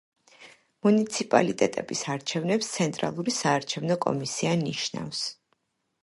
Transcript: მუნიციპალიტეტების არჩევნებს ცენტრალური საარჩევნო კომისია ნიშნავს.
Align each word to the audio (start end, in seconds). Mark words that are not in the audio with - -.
მუნიციპალიტეტების 0.85 2.01
არჩევნებს 2.13 2.69
ცენტრალური 2.77 3.33
საარჩევნო 3.35 3.99
კომისია 4.07 4.55
ნიშნავს. 4.63 5.21